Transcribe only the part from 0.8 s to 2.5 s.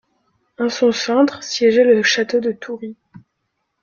centre siégeait le château